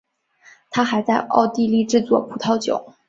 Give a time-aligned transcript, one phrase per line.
[0.71, 2.93] 他还在奥地利制作葡萄酒。